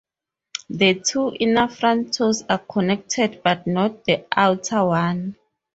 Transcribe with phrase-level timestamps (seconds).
[0.71, 5.35] The two inner front toes are connected, but not the outer one.